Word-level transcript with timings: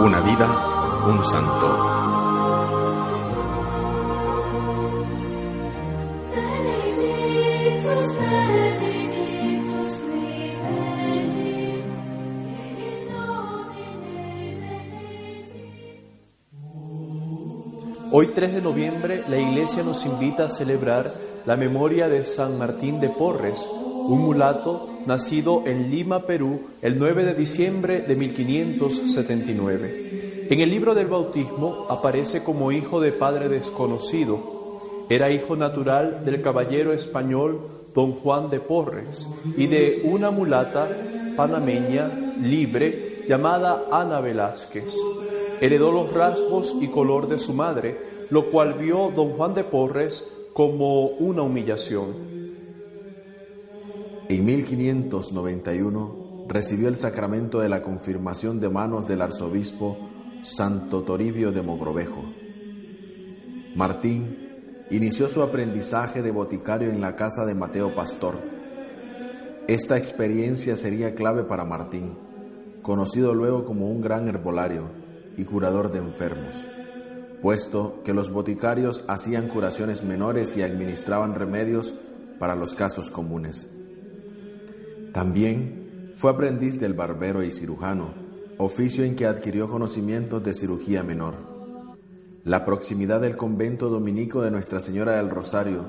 Una 0.00 0.20
vida, 0.20 1.04
un 1.06 1.24
santo. 1.24 1.94
Hoy 18.10 18.28
3 18.28 18.54
de 18.54 18.62
noviembre 18.62 19.24
la 19.28 19.38
iglesia 19.38 19.82
nos 19.82 20.04
invita 20.06 20.44
a 20.44 20.48
celebrar 20.50 21.12
la 21.46 21.56
memoria 21.56 22.08
de 22.08 22.24
San 22.24 22.58
Martín 22.58 23.00
de 23.00 23.08
Porres, 23.08 23.68
un 23.70 24.20
mulato 24.20 24.93
nacido 25.06 25.62
en 25.66 25.90
Lima, 25.90 26.26
Perú, 26.26 26.62
el 26.82 26.98
9 26.98 27.24
de 27.24 27.34
diciembre 27.34 28.00
de 28.00 28.16
1579. 28.16 30.46
En 30.50 30.60
el 30.60 30.70
libro 30.70 30.94
del 30.94 31.06
bautismo 31.06 31.86
aparece 31.88 32.42
como 32.42 32.72
hijo 32.72 33.00
de 33.00 33.12
padre 33.12 33.48
desconocido. 33.48 34.76
Era 35.08 35.30
hijo 35.30 35.56
natural 35.56 36.24
del 36.24 36.42
caballero 36.42 36.92
español 36.92 37.60
don 37.94 38.12
Juan 38.12 38.50
de 38.50 38.60
Porres 38.60 39.26
y 39.56 39.66
de 39.66 40.02
una 40.04 40.30
mulata 40.30 40.88
panameña 41.36 42.10
libre 42.40 43.22
llamada 43.26 43.84
Ana 43.90 44.20
Velázquez. 44.20 44.96
Heredó 45.60 45.92
los 45.92 46.12
rasgos 46.12 46.74
y 46.80 46.88
color 46.88 47.28
de 47.28 47.38
su 47.38 47.54
madre, 47.54 47.98
lo 48.30 48.50
cual 48.50 48.74
vio 48.74 49.12
don 49.14 49.30
Juan 49.30 49.54
de 49.54 49.64
Porres 49.64 50.28
como 50.52 51.06
una 51.06 51.42
humillación. 51.42 52.33
En 54.26 54.46
1591 54.46 56.46
recibió 56.48 56.88
el 56.88 56.96
sacramento 56.96 57.60
de 57.60 57.68
la 57.68 57.82
confirmación 57.82 58.58
de 58.58 58.70
manos 58.70 59.06
del 59.06 59.20
arzobispo 59.20 59.98
Santo 60.42 61.02
Toribio 61.02 61.52
de 61.52 61.60
Mogrovejo. 61.60 62.24
Martín 63.76 64.86
inició 64.90 65.28
su 65.28 65.42
aprendizaje 65.42 66.22
de 66.22 66.30
boticario 66.30 66.90
en 66.90 67.02
la 67.02 67.16
casa 67.16 67.44
de 67.44 67.54
Mateo 67.54 67.94
Pastor. 67.94 68.36
Esta 69.68 69.98
experiencia 69.98 70.76
sería 70.76 71.14
clave 71.14 71.44
para 71.44 71.66
Martín, 71.66 72.16
conocido 72.80 73.34
luego 73.34 73.64
como 73.64 73.90
un 73.90 74.00
gran 74.00 74.26
herbolario 74.28 74.88
y 75.36 75.44
curador 75.44 75.92
de 75.92 75.98
enfermos, 75.98 76.66
puesto 77.42 78.02
que 78.04 78.14
los 78.14 78.30
boticarios 78.30 79.04
hacían 79.06 79.48
curaciones 79.48 80.02
menores 80.02 80.56
y 80.56 80.62
administraban 80.62 81.34
remedios 81.34 81.92
para 82.38 82.54
los 82.54 82.74
casos 82.74 83.10
comunes. 83.10 83.68
También 85.14 86.10
fue 86.16 86.32
aprendiz 86.32 86.80
del 86.80 86.92
barbero 86.92 87.44
y 87.44 87.52
cirujano, 87.52 88.14
oficio 88.58 89.04
en 89.04 89.14
que 89.14 89.26
adquirió 89.26 89.68
conocimientos 89.68 90.42
de 90.42 90.54
cirugía 90.54 91.04
menor. 91.04 91.36
La 92.42 92.64
proximidad 92.64 93.20
del 93.20 93.36
convento 93.36 93.90
dominico 93.90 94.42
de 94.42 94.50
Nuestra 94.50 94.80
Señora 94.80 95.12
del 95.12 95.30
Rosario 95.30 95.84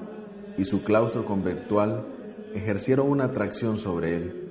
y 0.60 0.66
su 0.66 0.84
claustro 0.84 1.26
conventual 1.26 2.06
ejercieron 2.54 3.10
una 3.10 3.24
atracción 3.24 3.80
sobre 3.80 4.16
él. 4.16 4.50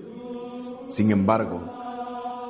Sin 0.88 1.12
embargo, 1.12 1.70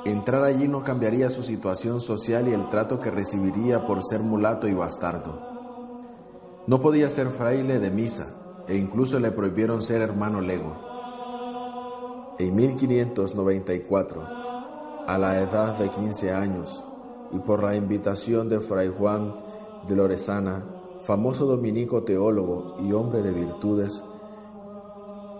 entrar 0.06 0.44
allí 0.44 0.66
no 0.66 0.82
cambiaría 0.82 1.28
su 1.28 1.42
situación 1.42 2.00
social 2.00 2.48
y 2.48 2.52
el 2.52 2.70
trato 2.70 3.00
que 3.00 3.10
recibiría 3.10 3.86
por 3.86 4.02
ser 4.02 4.20
mulato 4.20 4.66
y 4.66 4.72
bastardo. 4.72 5.42
No 6.66 6.80
podía 6.80 7.10
ser 7.10 7.28
fraile 7.28 7.80
de 7.80 7.90
misa 7.90 8.34
e 8.66 8.78
incluso 8.78 9.20
le 9.20 9.30
prohibieron 9.30 9.82
ser 9.82 10.00
hermano 10.00 10.40
lego. 10.40 10.93
En 12.36 12.56
1594, 12.56 14.22
a 15.06 15.18
la 15.18 15.40
edad 15.40 15.78
de 15.78 15.88
15 15.88 16.32
años, 16.32 16.82
y 17.30 17.38
por 17.38 17.62
la 17.62 17.76
invitación 17.76 18.48
de 18.48 18.58
Fray 18.58 18.88
Juan 18.88 19.36
de 19.86 19.94
Loresana, 19.94 20.64
famoso 21.02 21.46
dominico 21.46 22.02
teólogo 22.02 22.74
y 22.80 22.92
hombre 22.92 23.22
de 23.22 23.30
virtudes, 23.30 24.02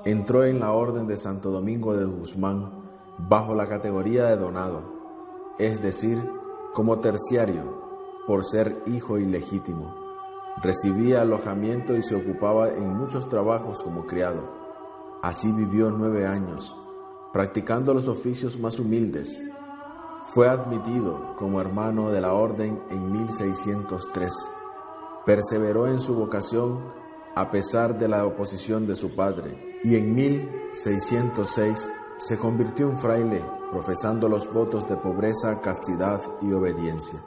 entró 0.05 0.45
en 0.45 0.61
la 0.61 0.71
orden 0.71 1.09
de 1.09 1.17
Santo 1.17 1.51
Domingo 1.51 1.97
de 1.97 2.05
Guzmán 2.05 2.71
bajo 3.19 3.57
la 3.57 3.67
categoría 3.67 4.27
de 4.27 4.37
donado, 4.37 4.83
es 5.59 5.83
decir, 5.83 6.23
como 6.75 7.01
terciario, 7.01 7.83
por 8.29 8.45
ser 8.45 8.83
hijo 8.87 9.19
ilegítimo. 9.19 9.97
Recibía 10.63 11.23
alojamiento 11.23 11.97
y 11.97 12.05
se 12.05 12.15
ocupaba 12.15 12.69
en 12.69 12.97
muchos 12.97 13.29
trabajos 13.29 13.83
como 13.83 14.07
criado. 14.07 14.43
Así 15.23 15.51
vivió 15.51 15.91
nueve 15.91 16.27
años, 16.27 16.77
practicando 17.35 17.93
los 17.93 18.07
oficios 18.07 18.61
más 18.61 18.79
humildes. 18.79 19.43
Fue 20.29 20.49
admitido 20.49 21.35
como 21.37 21.61
hermano 21.61 22.11
de 22.11 22.21
la 22.21 22.33
orden 22.33 22.81
en 22.91 23.13
1603. 23.13 24.33
Perseveró 25.27 25.89
en 25.89 25.99
su 25.99 26.15
vocación 26.15 26.93
a 27.35 27.51
pesar 27.51 27.99
de 27.99 28.07
la 28.07 28.25
oposición 28.25 28.87
de 28.87 28.95
su 28.95 29.17
padre 29.17 29.81
y 29.83 29.97
en 29.97 30.15
1606 30.15 31.91
se 32.19 32.39
convirtió 32.39 32.89
en 32.89 32.99
fraile 32.99 33.45
profesando 33.73 34.29
los 34.29 34.51
votos 34.53 34.87
de 34.87 34.97
pobreza, 34.97 35.61
castidad 35.61 36.21
y 36.41 36.53
obediencia. 36.53 37.21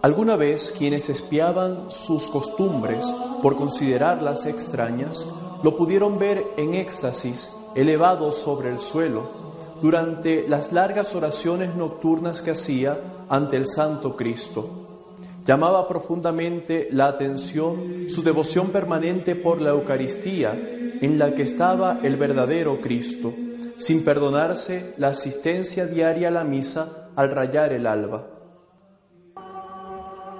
Alguna 0.00 0.36
vez 0.36 0.72
quienes 0.78 1.08
espiaban 1.08 1.90
sus 1.90 2.30
costumbres 2.30 3.04
por 3.42 3.56
considerarlas 3.56 4.46
extrañas, 4.46 5.26
lo 5.64 5.76
pudieron 5.76 6.20
ver 6.20 6.48
en 6.56 6.74
éxtasis, 6.74 7.50
elevado 7.74 8.32
sobre 8.32 8.70
el 8.70 8.78
suelo, 8.78 9.42
durante 9.80 10.46
las 10.48 10.72
largas 10.72 11.14
oraciones 11.14 11.74
nocturnas 11.74 12.42
que 12.42 12.52
hacía 12.52 12.98
ante 13.28 13.56
el 13.56 13.66
Santo 13.66 14.16
Cristo. 14.16 14.68
Llamaba 15.44 15.88
profundamente 15.88 16.88
la 16.92 17.08
atención 17.08 18.06
su 18.08 18.22
devoción 18.22 18.68
permanente 18.68 19.34
por 19.34 19.60
la 19.60 19.70
Eucaristía, 19.70 20.52
en 20.52 21.18
la 21.18 21.34
que 21.34 21.42
estaba 21.42 21.98
el 22.02 22.16
verdadero 22.16 22.80
Cristo, 22.80 23.32
sin 23.78 24.04
perdonarse 24.04 24.94
la 24.98 25.08
asistencia 25.08 25.86
diaria 25.86 26.28
a 26.28 26.30
la 26.30 26.44
misa 26.44 27.10
al 27.16 27.32
rayar 27.32 27.72
el 27.72 27.88
alba. 27.88 28.28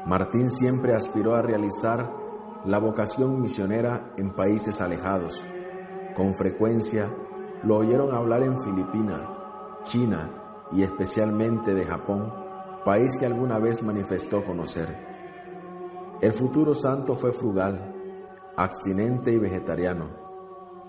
Martín 0.06 0.50
siempre 0.50 0.94
aspiró 0.94 1.34
a 1.34 1.42
realizar 1.42 2.10
la 2.64 2.78
vocación 2.78 3.40
misionera 3.40 4.12
en 4.16 4.34
países 4.34 4.80
alejados. 4.80 5.44
Con 6.16 6.34
frecuencia 6.34 7.08
lo 7.62 7.78
oyeron 7.78 8.14
hablar 8.14 8.42
en 8.42 8.60
Filipina, 8.60 9.80
China 9.84 10.30
y 10.72 10.82
especialmente 10.82 11.74
de 11.74 11.84
Japón, 11.84 12.32
país 12.84 13.16
que 13.18 13.26
alguna 13.26 13.58
vez 13.58 13.82
manifestó 13.82 14.44
conocer. 14.44 14.88
El 16.20 16.32
futuro 16.32 16.74
santo 16.74 17.14
fue 17.14 17.32
frugal, 17.32 17.94
abstinente 18.56 19.32
y 19.32 19.38
vegetariano. 19.38 20.10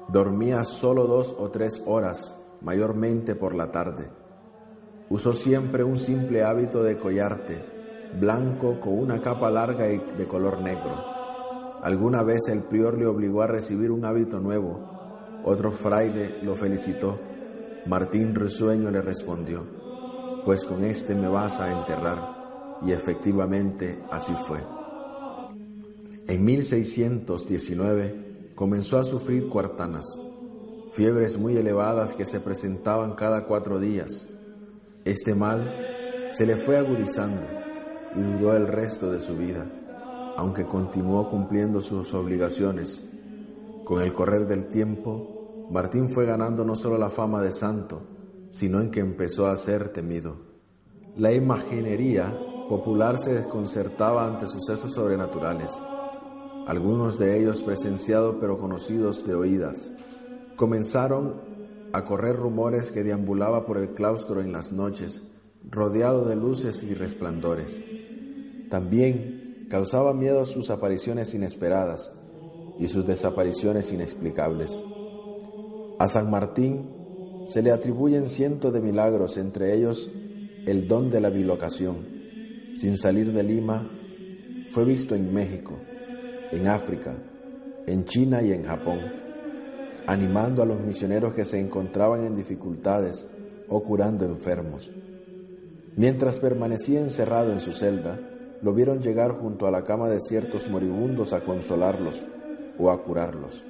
Dormía 0.10 0.66
solo 0.66 1.08
dos 1.08 1.36
o 1.40 1.50
tres 1.50 1.81
horas, 1.86 2.36
mayormente 2.62 3.36
por 3.36 3.56
la 3.56 3.72
tarde. 3.72 4.10
Usó 5.10 5.34
siempre 5.34 5.84
un 5.84 5.98
simple 5.98 6.44
hábito 6.44 6.84
de 6.84 6.98
collarte, 6.98 7.64
blanco 8.19 8.80
con 8.80 8.98
una 8.98 9.22
capa 9.22 9.50
larga 9.50 9.88
y 9.88 10.00
de 10.00 10.28
color 10.28 10.62
negro. 10.62 11.14
Alguna 11.81 12.24
vez 12.24 12.48
el 12.50 12.64
prior 12.64 12.98
le 12.98 13.06
obligó 13.06 13.42
a 13.42 13.48
recibir 13.48 13.92
un 13.92 14.06
hábito 14.06 14.40
nuevo. 14.40 14.93
Otro 15.44 15.72
fraile 15.72 16.38
lo 16.42 16.56
felicitó. 16.56 17.19
Martín 17.86 18.34
Risueño 18.34 18.90
le 18.92 19.01
respondió, 19.01 19.66
pues 20.45 20.66
con 20.66 20.84
este 20.84 21.16
me 21.16 21.28
vas 21.28 21.60
a 21.60 21.72
enterrar. 21.72 22.80
Y 22.86 22.92
efectivamente 22.92 24.04
así 24.10 24.34
fue. 24.48 24.60
En 26.28 26.45
1619 26.45 28.51
comenzó 28.56 28.98
a 28.98 29.04
sufrir 29.04 29.48
cuartanas, 29.48 30.19
fiebres 30.94 31.38
muy 31.38 31.57
elevadas 31.57 32.13
que 32.13 32.25
se 32.25 32.40
presentaban 32.40 33.13
cada 33.13 33.45
cuatro 33.45 33.80
días. 33.80 34.28
Este 35.06 35.36
mal 35.36 35.69
se 36.31 36.45
le 36.45 36.56
fue 36.56 36.78
agudizando 36.78 37.45
y 38.16 38.22
duró 38.22 38.56
el 38.56 38.68
resto 38.68 39.12
de 39.12 39.19
su 39.19 39.36
vida, 39.36 39.69
aunque 40.38 40.66
continuó 40.66 41.30
cumpliendo 41.30 41.81
sus 41.81 42.13
obligaciones. 42.13 43.04
Con 43.83 44.01
el 44.01 44.13
correr 44.13 44.47
del 44.47 44.68
tiempo, 44.68 45.68
Martín 45.69 46.07
fue 46.07 46.25
ganando 46.25 46.63
no 46.63 46.77
solo 46.77 46.97
la 46.97 47.09
fama 47.09 47.41
de 47.41 47.51
santo, 47.51 48.01
sino 48.51 48.80
en 48.80 48.89
que 48.89 49.01
empezó 49.01 49.47
a 49.47 49.57
ser 49.57 49.89
temido. 49.89 50.38
La 51.18 51.33
imaginería 51.33 52.33
popular 52.69 53.18
se 53.18 53.33
desconcertaba 53.33 54.25
ante 54.25 54.47
sucesos 54.47 54.94
sobrenaturales, 54.94 55.77
algunos 56.65 57.19
de 57.19 57.38
ellos 57.38 57.62
presenciados 57.62 58.38
pero 58.39 58.57
conocidos 58.57 59.25
de 59.27 59.35
oídas. 59.35 59.91
Comenzaron 60.56 61.41
a 61.91 62.03
correr 62.03 62.38
rumores 62.38 62.89
que 62.89 63.03
deambulaba 63.03 63.65
por 63.65 63.77
el 63.77 63.94
claustro 63.94 64.39
en 64.39 64.53
las 64.53 64.71
noches, 64.71 65.27
rodeado 65.69 66.25
de 66.25 66.38
luces 66.38 66.83
y 66.83 66.94
resplandores. 66.94 67.83
También 68.69 69.68
causaba 69.69 70.13
miedo 70.13 70.45
sus 70.45 70.69
apariciones 70.69 71.33
inesperadas 71.33 72.13
y 72.80 72.88
sus 72.88 73.06
desapariciones 73.06 73.92
inexplicables. 73.92 74.84
A 76.00 76.08
San 76.08 76.30
Martín 76.30 76.90
se 77.46 77.62
le 77.62 77.72
atribuyen 77.72 78.28
cientos 78.28 78.74
de 78.74 78.81
milagros, 78.81 79.38
entre 79.38 79.74
ellos 79.75 80.12
el 80.66 80.88
don 80.88 81.10
de 81.10 81.22
la 81.22 81.30
bilocación. 81.30 82.08
Sin 82.78 82.98
salir 82.98 83.31
de 83.31 83.44
Lima, 83.44 83.90
fue 84.68 84.86
visto 84.86 85.14
en 85.14 85.34
México, 85.34 85.80
en 86.52 86.68
África, 86.68 87.16
en 87.86 88.06
China 88.06 88.42
y 88.42 88.52
en 88.54 88.64
Japón, 88.64 89.00
animando 90.08 90.64
a 90.64 90.66
los 90.66 90.80
misioneros 90.80 91.34
que 91.34 91.46
se 91.46 91.60
encontraban 91.60 92.24
en 92.26 92.36
dificultades 92.36 93.28
o 93.68 93.84
curando 93.84 94.26
enfermos. 94.26 94.92
Mientras 95.96 96.40
permanecía 96.40 97.02
encerrado 97.02 97.52
en 97.52 97.60
su 97.60 97.74
celda, 97.74 98.19
lo 98.62 98.74
vieron 98.74 99.02
llegar 99.02 99.31
junto 99.31 99.68
a 99.68 99.72
la 99.72 99.84
cama 99.84 100.10
de 100.10 100.22
ciertos 100.22 100.69
moribundos 100.69 101.34
a 101.34 101.42
consolarlos 101.42 102.26
o 102.78 102.92
a 102.92 103.02
curarlos. 103.04 103.66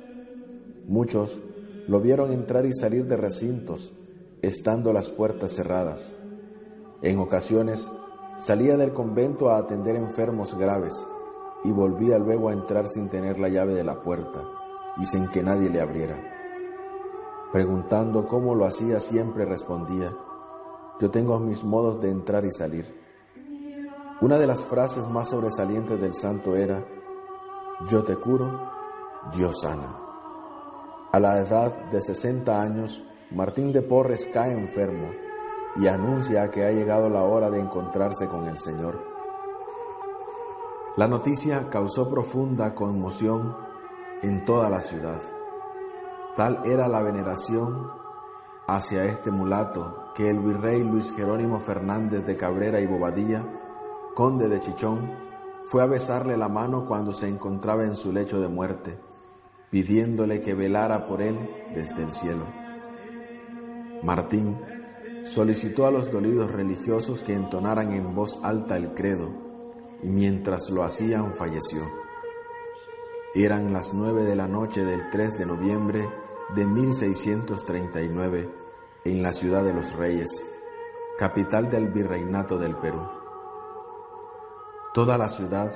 Muchos 0.87 1.41
lo 1.87 1.99
vieron 1.99 2.31
entrar 2.31 2.65
y 2.65 2.73
salir 2.73 3.05
de 3.07 3.17
recintos, 3.17 3.93
estando 4.41 4.93
las 4.93 5.09
puertas 5.09 5.51
cerradas. 5.51 6.15
En 7.01 7.19
ocasiones 7.19 7.91
salía 8.39 8.77
del 8.77 8.93
convento 8.93 9.49
a 9.49 9.57
atender 9.57 9.95
enfermos 9.95 10.57
graves 10.57 11.05
y 11.63 11.71
volvía 11.71 12.17
luego 12.17 12.49
a 12.49 12.53
entrar 12.53 12.87
sin 12.87 13.09
tener 13.09 13.39
la 13.39 13.49
llave 13.49 13.73
de 13.73 13.83
la 13.83 14.01
puerta 14.01 14.43
y 14.97 15.05
sin 15.05 15.27
que 15.27 15.43
nadie 15.43 15.69
le 15.69 15.81
abriera. 15.81 16.19
Preguntando 17.51 18.25
cómo 18.25 18.55
lo 18.55 18.65
hacía 18.65 18.99
siempre 18.99 19.45
respondía, 19.45 20.15
yo 20.99 21.11
tengo 21.11 21.39
mis 21.39 21.63
modos 21.63 21.99
de 22.01 22.09
entrar 22.09 22.45
y 22.45 22.51
salir. 22.51 23.03
Una 24.21 24.37
de 24.37 24.47
las 24.47 24.65
frases 24.65 25.07
más 25.07 25.29
sobresalientes 25.29 25.99
del 25.99 26.13
santo 26.13 26.55
era, 26.55 26.85
yo 27.87 28.03
te 28.03 28.15
curo, 28.15 28.71
Dios 29.31 29.61
sana. 29.61 29.97
A 31.11 31.19
la 31.19 31.39
edad 31.39 31.85
de 31.85 32.01
60 32.01 32.61
años, 32.61 33.03
Martín 33.31 33.71
de 33.71 33.81
Porres 33.81 34.27
cae 34.33 34.51
enfermo 34.51 35.11
y 35.77 35.87
anuncia 35.87 36.51
que 36.51 36.65
ha 36.65 36.71
llegado 36.71 37.09
la 37.09 37.23
hora 37.23 37.49
de 37.49 37.59
encontrarse 37.59 38.27
con 38.27 38.47
el 38.47 38.57
Señor. 38.57 38.99
La 40.97 41.07
noticia 41.07 41.69
causó 41.69 42.09
profunda 42.09 42.75
conmoción 42.75 43.55
en 44.21 44.43
toda 44.45 44.69
la 44.69 44.81
ciudad. 44.81 45.21
Tal 46.35 46.61
era 46.65 46.87
la 46.87 47.01
veneración 47.01 47.91
hacia 48.67 49.05
este 49.05 49.31
mulato 49.31 50.11
que 50.13 50.29
el 50.29 50.39
virrey 50.39 50.83
Luis 50.83 51.13
Jerónimo 51.15 51.59
Fernández 51.59 52.25
de 52.25 52.37
Cabrera 52.37 52.79
y 52.79 52.87
Bobadilla, 52.87 53.43
conde 54.13 54.47
de 54.49 54.59
Chichón, 54.59 55.11
fue 55.63 55.81
a 55.81 55.87
besarle 55.87 56.37
la 56.37 56.49
mano 56.49 56.85
cuando 56.85 57.13
se 57.13 57.27
encontraba 57.27 57.83
en 57.83 57.95
su 57.95 58.11
lecho 58.11 58.39
de 58.39 58.49
muerte, 58.49 58.99
pidiéndole 59.73 60.39
que 60.39 60.53
velara 60.53 61.07
por 61.07 61.23
él 61.23 61.35
desde 61.73 62.03
el 62.03 62.11
cielo. 62.11 62.45
Martín 64.03 64.55
solicitó 65.23 65.87
a 65.87 65.91
los 65.91 66.11
dolidos 66.11 66.51
religiosos 66.51 67.23
que 67.23 67.33
entonaran 67.33 67.91
en 67.91 68.13
voz 68.13 68.37
alta 68.43 68.77
el 68.77 68.93
credo, 68.93 69.31
y 70.03 70.09
mientras 70.09 70.69
lo 70.69 70.83
hacían 70.83 71.33
falleció. 71.33 71.81
Eran 73.33 73.73
las 73.73 73.95
nueve 73.95 74.21
de 74.25 74.35
la 74.35 74.47
noche 74.47 74.85
del 74.85 75.09
3 75.09 75.39
de 75.39 75.45
noviembre 75.47 76.07
de 76.53 76.67
1639 76.67 78.51
en 79.05 79.23
la 79.23 79.31
ciudad 79.31 79.63
de 79.63 79.73
los 79.73 79.95
Reyes, 79.95 80.45
capital 81.17 81.71
del 81.71 81.87
virreinato 81.87 82.59
del 82.59 82.75
Perú. 82.75 83.01
Toda 84.93 85.17
la 85.17 85.29
ciudad 85.29 85.71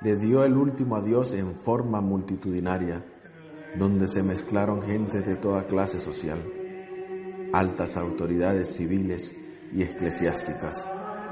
le 0.00 0.16
dio 0.16 0.42
el 0.42 0.56
último 0.56 0.96
adiós 0.96 1.34
en 1.34 1.54
forma 1.54 2.00
multitudinaria, 2.00 3.04
donde 3.76 4.08
se 4.08 4.22
mezclaron 4.22 4.82
gente 4.82 5.20
de 5.20 5.36
toda 5.36 5.66
clase 5.66 6.00
social. 6.00 6.42
Altas 7.52 7.96
autoridades 7.96 8.74
civiles 8.74 9.34
y 9.72 9.82
eclesiásticas 9.82 10.88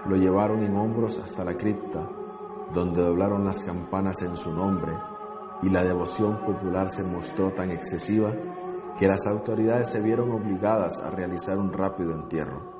lo 0.09 0.17
llevaron 0.17 0.63
en 0.63 0.77
hombros 0.77 1.19
hasta 1.19 1.45
la 1.45 1.57
cripta, 1.57 2.09
donde 2.73 3.03
doblaron 3.03 3.45
las 3.45 3.65
campanas 3.65 4.23
en 4.23 4.37
su 4.37 4.53
nombre 4.53 4.93
y 5.63 5.71
la 5.71 5.85
devoción 5.85 6.45
popular 6.45 6.91
se 6.91 7.03
mostró 7.03 7.53
tan 7.53 7.71
excesiva 7.71 8.33
que 8.97 9.09
las 9.09 9.27
autoridades 9.27 9.91
se 9.91 10.01
vieron 10.01 10.31
obligadas 10.31 11.01
a 11.01 11.11
realizar 11.11 11.59
un 11.59 11.73
rápido 11.73 12.13
entierro. 12.15 12.77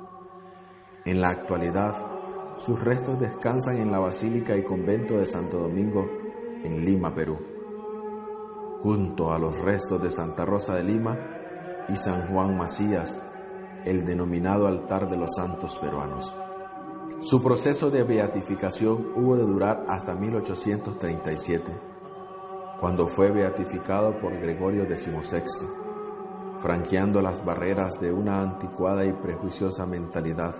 En 1.05 1.21
la 1.21 1.29
actualidad, 1.29 1.95
sus 2.57 2.83
restos 2.83 3.19
descansan 3.19 3.77
en 3.77 3.91
la 3.91 3.99
Basílica 3.99 4.55
y 4.55 4.63
Convento 4.63 5.17
de 5.17 5.25
Santo 5.25 5.57
Domingo 5.57 6.09
en 6.63 6.83
Lima, 6.83 7.13
Perú, 7.13 7.37
junto 8.81 9.33
a 9.33 9.39
los 9.39 9.57
restos 9.57 10.01
de 10.01 10.11
Santa 10.11 10.45
Rosa 10.45 10.75
de 10.75 10.83
Lima 10.83 11.17
y 11.89 11.95
San 11.95 12.27
Juan 12.27 12.57
Macías, 12.57 13.19
el 13.85 14.05
denominado 14.05 14.67
altar 14.67 15.09
de 15.09 15.17
los 15.17 15.35
santos 15.35 15.77
peruanos. 15.77 16.35
Su 17.21 17.41
proceso 17.41 17.89
de 17.89 18.03
beatificación 18.03 19.13
hubo 19.15 19.35
de 19.35 19.43
durar 19.43 19.85
hasta 19.87 20.13
1837, 20.13 21.71
cuando 22.79 23.07
fue 23.07 23.31
beatificado 23.31 24.19
por 24.19 24.37
Gregorio 24.39 24.85
XVI, 24.85 25.43
franqueando 26.59 27.21
las 27.21 27.43
barreras 27.43 27.99
de 27.99 28.11
una 28.11 28.41
anticuada 28.41 29.05
y 29.05 29.13
prejuiciosa 29.13 29.85
mentalidad. 29.85 30.55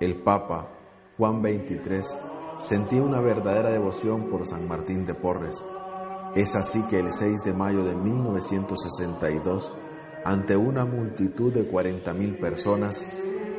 El 0.00 0.22
Papa 0.22 0.68
Juan 1.16 1.42
XXIII 1.42 2.18
sentía 2.58 3.02
una 3.02 3.20
verdadera 3.20 3.70
devoción 3.70 4.28
por 4.28 4.46
San 4.46 4.68
Martín 4.68 5.04
de 5.06 5.14
Porres. 5.14 5.62
Es 6.34 6.54
así 6.54 6.82
que 6.84 7.00
el 7.00 7.12
6 7.12 7.42
de 7.42 7.52
mayo 7.52 7.84
de 7.84 7.96
1962, 7.96 9.72
ante 10.24 10.56
una 10.56 10.84
multitud 10.84 11.52
de 11.52 11.70
40.000 11.70 12.38
personas 12.38 13.04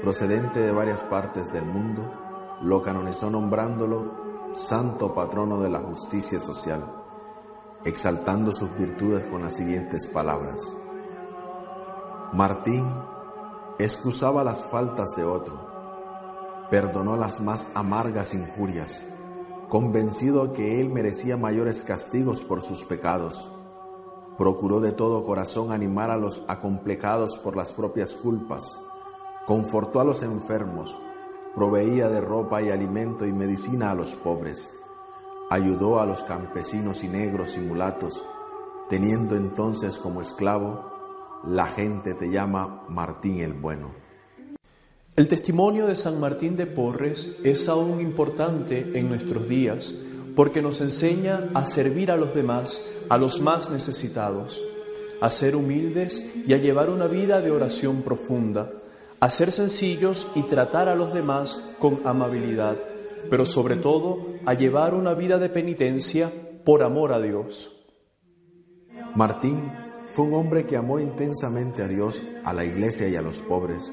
procedente 0.01 0.61
de 0.61 0.71
varias 0.71 1.03
partes 1.03 1.51
del 1.51 1.65
mundo, 1.65 2.13
lo 2.61 2.81
canonizó 2.81 3.29
nombrándolo 3.29 4.53
santo 4.55 5.13
patrono 5.13 5.61
de 5.61 5.69
la 5.69 5.79
justicia 5.79 6.39
social, 6.39 6.85
exaltando 7.83 8.53
sus 8.53 8.75
virtudes 8.77 9.25
con 9.25 9.41
las 9.41 9.55
siguientes 9.55 10.07
palabras. 10.07 10.73
Martín 12.33 12.87
excusaba 13.79 14.43
las 14.43 14.63
faltas 14.63 15.09
de 15.17 15.25
otro, 15.25 16.67
perdonó 16.69 17.17
las 17.17 17.41
más 17.41 17.67
amargas 17.75 18.33
injurias, 18.33 19.05
convencido 19.71 20.51
que 20.51 20.81
él 20.81 20.89
merecía 20.89 21.37
mayores 21.37 21.81
castigos 21.81 22.43
por 22.43 22.61
sus 22.61 22.83
pecados. 22.83 23.49
Procuró 24.37 24.81
de 24.81 24.91
todo 24.91 25.23
corazón 25.23 25.71
animar 25.71 26.11
a 26.11 26.17
los 26.17 26.43
acomplejados 26.49 27.37
por 27.37 27.55
las 27.55 27.71
propias 27.71 28.13
culpas, 28.17 28.77
confortó 29.47 30.01
a 30.01 30.03
los 30.03 30.23
enfermos, 30.23 30.99
proveía 31.55 32.09
de 32.09 32.19
ropa 32.19 32.61
y 32.61 32.69
alimento 32.69 33.25
y 33.25 33.31
medicina 33.31 33.91
a 33.91 33.95
los 33.95 34.13
pobres, 34.13 34.77
ayudó 35.49 36.01
a 36.01 36.05
los 36.05 36.25
campesinos 36.25 37.05
y 37.05 37.07
negros 37.07 37.55
y 37.55 37.61
mulatos, 37.61 38.25
teniendo 38.89 39.37
entonces 39.37 39.97
como 39.97 40.21
esclavo, 40.21 40.83
la 41.45 41.67
gente 41.67 42.13
te 42.13 42.29
llama 42.29 42.83
Martín 42.89 43.39
el 43.39 43.53
Bueno. 43.53 44.10
El 45.17 45.27
testimonio 45.27 45.87
de 45.87 45.97
San 45.97 46.21
Martín 46.21 46.55
de 46.55 46.65
Porres 46.65 47.35
es 47.43 47.67
aún 47.67 47.99
importante 47.99 48.97
en 48.97 49.09
nuestros 49.09 49.49
días 49.49 49.93
porque 50.37 50.61
nos 50.61 50.79
enseña 50.79 51.49
a 51.53 51.65
servir 51.65 52.11
a 52.11 52.15
los 52.15 52.33
demás, 52.33 52.81
a 53.09 53.17
los 53.17 53.41
más 53.41 53.69
necesitados, 53.71 54.61
a 55.19 55.29
ser 55.29 55.57
humildes 55.57 56.23
y 56.47 56.53
a 56.53 56.57
llevar 56.59 56.89
una 56.89 57.07
vida 57.07 57.41
de 57.41 57.51
oración 57.51 58.03
profunda, 58.03 58.71
a 59.19 59.29
ser 59.31 59.51
sencillos 59.51 60.27
y 60.33 60.43
tratar 60.43 60.87
a 60.87 60.95
los 60.95 61.13
demás 61.13 61.61
con 61.79 61.99
amabilidad, 62.05 62.77
pero 63.29 63.45
sobre 63.45 63.75
todo 63.75 64.27
a 64.45 64.53
llevar 64.53 64.93
una 64.93 65.13
vida 65.13 65.39
de 65.39 65.49
penitencia 65.49 66.31
por 66.63 66.83
amor 66.83 67.11
a 67.11 67.19
Dios. 67.19 67.85
Martín 69.13 69.73
fue 70.07 70.23
un 70.23 70.35
hombre 70.35 70.65
que 70.65 70.77
amó 70.77 71.01
intensamente 71.01 71.83
a 71.83 71.89
Dios, 71.89 72.21
a 72.45 72.53
la 72.53 72.63
iglesia 72.63 73.09
y 73.09 73.17
a 73.17 73.21
los 73.21 73.41
pobres. 73.41 73.91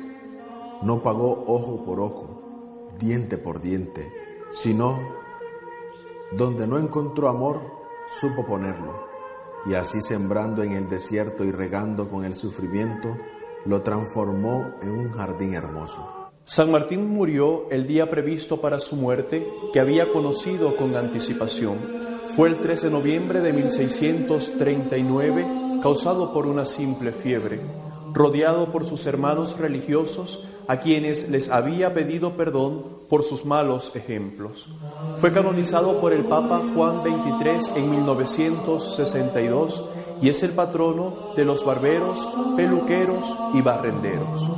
No 0.83 1.03
pagó 1.03 1.45
ojo 1.47 1.85
por 1.85 2.01
ojo, 2.01 2.89
diente 2.99 3.39
por 3.39 3.61
diente, 3.61 4.13
sino 4.51 4.99
donde 6.33 6.67
no 6.67 6.79
encontró 6.79 7.29
amor, 7.29 7.63
supo 8.21 8.47
ponerlo, 8.47 9.07
y 9.67 9.75
así 9.75 10.03
sembrando 10.03 10.63
en 10.63 10.73
el 10.73 10.89
desierto 10.89 11.45
y 11.45 11.53
regando 11.53 12.09
con 12.09 12.25
el 12.25 12.35
sufrimiento, 12.35 13.17
lo 13.65 13.83
transformó 13.83 14.75
en 14.83 14.91
un 14.91 15.11
jardín 15.11 15.55
hermoso. 15.55 16.31
San 16.43 16.71
Martín 16.71 17.11
murió 17.11 17.69
el 17.71 17.87
día 17.87 18.09
previsto 18.09 18.61
para 18.61 18.81
su 18.81 18.97
muerte, 18.97 19.47
que 19.73 19.81
había 19.81 20.11
conocido 20.13 20.77
con 20.77 20.97
anticipación. 20.97 21.77
Fue 22.37 22.49
el 22.49 22.61
13 22.61 22.87
de 22.87 22.93
noviembre 22.93 23.41
de 23.41 23.53
1639, 23.53 25.81
causado 25.83 26.33
por 26.33 26.47
una 26.47 26.65
simple 26.65 27.13
fiebre. 27.13 27.61
Rodeado 28.15 28.73
por 28.73 28.87
sus 28.87 29.05
hermanos 29.07 29.59
religiosos, 29.59 30.47
a 30.69 30.79
quienes 30.79 31.29
les 31.31 31.51
había 31.51 31.93
pedido 31.95 32.37
perdón 32.37 32.85
por 33.09 33.25
sus 33.25 33.45
malos 33.47 33.91
ejemplos. 33.97 34.69
Fue 35.19 35.33
canonizado 35.33 35.99
por 36.01 36.13
el 36.13 36.25
Papa 36.25 36.61
Juan 36.75 37.03
XXIII 37.03 37.81
en 37.83 37.91
1962 37.91 39.85
y 40.21 40.29
es 40.29 40.43
el 40.43 40.51
patrono 40.51 41.33
de 41.35 41.47
los 41.47 41.65
barberos, 41.65 42.29
peluqueros 42.55 43.35
y 43.55 43.63
barrenderos. 43.63 44.51